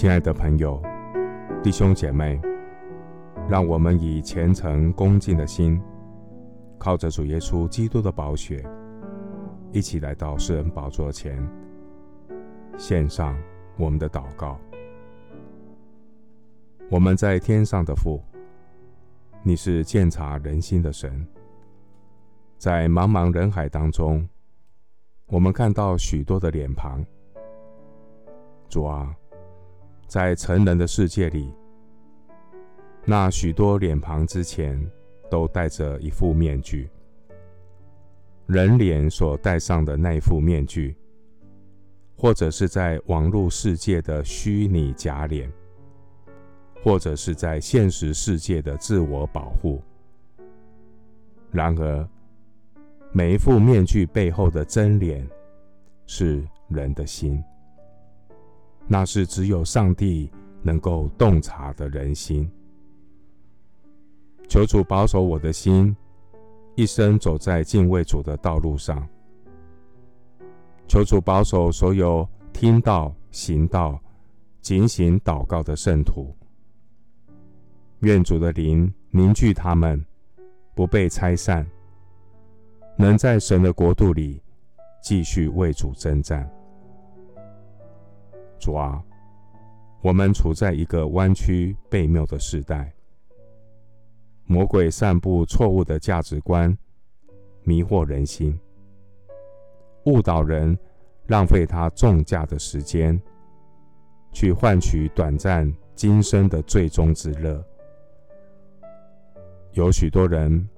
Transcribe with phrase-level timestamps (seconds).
[0.00, 0.80] 亲爱的朋友、
[1.60, 2.40] 弟兄姐妹，
[3.48, 5.82] 让我们以虔诚恭敬的心，
[6.78, 8.64] 靠着主耶稣基督的宝血，
[9.72, 11.36] 一起来到世人宝座前，
[12.76, 13.36] 献上
[13.76, 14.56] 我们的祷告。
[16.88, 18.22] 我们在天上的父，
[19.42, 21.26] 你是鉴察人心的神，
[22.56, 24.28] 在茫茫人海当中，
[25.26, 27.04] 我们看到许多的脸庞。
[28.68, 29.12] 主啊，
[30.08, 31.52] 在成人的世界里，
[33.04, 34.84] 那许多脸庞之前
[35.30, 36.90] 都戴着一副面具，
[38.46, 40.96] 人脸所戴上的那副面具，
[42.16, 45.48] 或者是在网络世界的虚拟假脸。
[46.80, 49.82] 或者是在现实世界的自我保护。
[51.50, 52.08] 然而，
[53.10, 55.28] 每一副面具背后的真脸
[56.06, 57.42] 是人的心，
[58.88, 60.30] 那是只有上帝
[60.62, 62.50] 能够洞察的人心。
[64.48, 65.94] 求主保守我的心，
[66.74, 69.06] 一生走在敬畏主的道路上。
[70.86, 74.00] 求主保守所有听道、行道、
[74.62, 76.34] 警醒祷告的圣徒。
[78.00, 80.02] 愿主的灵凝聚他们，
[80.74, 81.66] 不被拆散，
[82.96, 84.40] 能在神的国度里
[85.02, 86.50] 继续为主征战。
[88.58, 89.02] 主啊，
[90.02, 92.92] 我们处在一个弯曲悖谬的时代，
[94.44, 96.76] 魔鬼散布错误的价值观，
[97.62, 98.58] 迷惑人心，
[100.04, 100.78] 误导人，
[101.26, 103.20] 浪费他重价的时间，
[104.32, 107.64] 去换取短暂今生的最终之乐。
[109.72, 110.68] 有许多人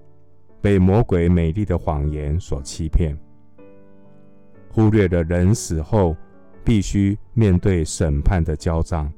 [0.60, 3.16] 被魔鬼美丽的谎言所欺骗，
[4.72, 6.16] 忽略了人死后
[6.64, 9.12] 必须面对审判的交账。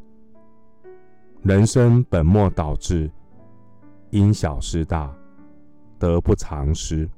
[1.43, 3.11] 人生本末倒置，
[4.11, 5.13] 因小失大，
[5.99, 7.09] 得不偿失。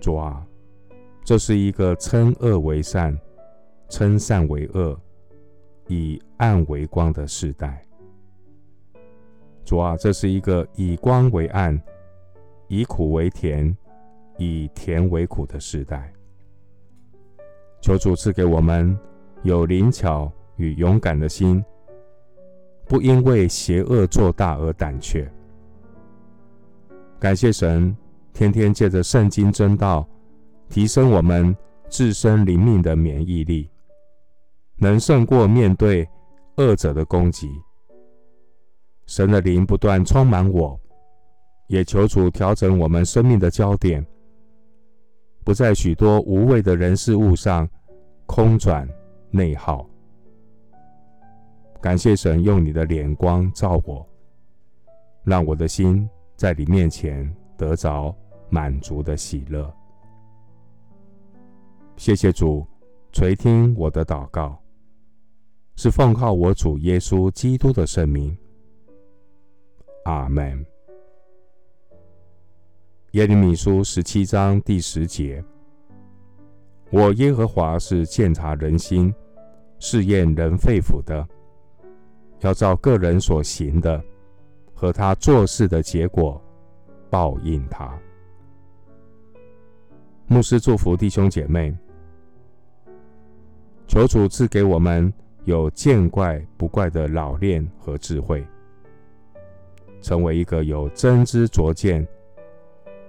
[0.00, 0.44] 主啊，
[1.22, 3.16] 这是一个称恶为善、
[3.88, 4.98] 称善为恶、
[5.86, 7.84] 以暗为光的时代。
[9.64, 11.80] 主啊，这是一个以光为暗、
[12.68, 13.76] 以苦为甜、
[14.38, 16.12] 以甜为苦的时代。
[17.92, 18.98] 求主赐给我们
[19.42, 21.62] 有灵巧与勇敢的心，
[22.86, 25.30] 不因为邪恶做大而胆怯。
[27.20, 27.94] 感谢神，
[28.32, 30.08] 天天借着圣经真道，
[30.70, 31.54] 提升我们
[31.90, 33.68] 自身灵命的免疫力，
[34.78, 36.08] 能胜过面对
[36.56, 37.50] 恶者的攻击。
[39.04, 40.80] 神的灵不断充满我，
[41.66, 44.02] 也求主调整我们生命的焦点，
[45.44, 47.68] 不在许多无谓的人事物上
[48.34, 48.88] 空转
[49.30, 49.86] 内耗。
[51.82, 54.08] 感谢神用你的脸光照我，
[55.22, 58.16] 让我的心在你面前得着
[58.48, 59.70] 满足的喜乐。
[61.98, 62.66] 谢谢主
[63.12, 64.58] 垂听我的祷告，
[65.76, 68.34] 是奉靠我主耶稣基督的圣名。
[70.06, 70.64] 阿门。
[73.10, 75.44] 耶利米书十七章第十节：
[76.92, 79.12] 我耶和华是鉴察人心、
[79.78, 81.26] 试验人肺腑的，
[82.40, 83.98] 要照个人所行的
[84.74, 86.38] 和他做事的结果
[87.08, 87.98] 报应他。
[90.26, 91.74] 牧师祝福弟兄姐妹，
[93.88, 95.10] 求主赐给我们
[95.44, 98.46] 有见怪不怪的老练和智慧。
[100.02, 102.06] 成为一个有真知灼见、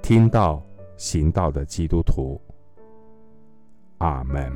[0.01, 0.63] 听道
[0.95, 2.39] 行道的基督徒。
[4.03, 4.51] 阿门。